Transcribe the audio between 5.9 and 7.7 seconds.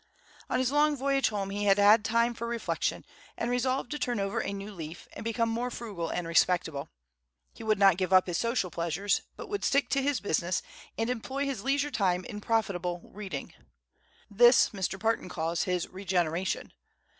and respectable. He